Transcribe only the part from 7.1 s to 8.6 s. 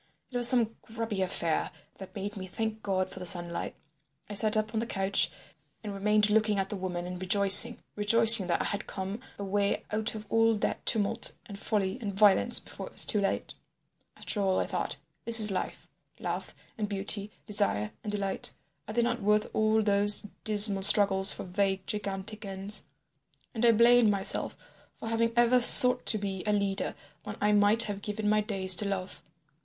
rejoicing—rejoicing